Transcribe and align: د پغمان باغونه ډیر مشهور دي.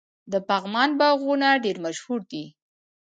د 0.31 0.33
پغمان 0.49 0.89
باغونه 0.99 1.47
ډیر 1.63 1.77
مشهور 1.85 2.21
دي. 2.31 2.45